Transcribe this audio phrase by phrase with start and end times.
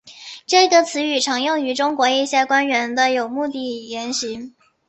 [0.47, 4.55] 这个词语常用于中国一些官员的有目的言行。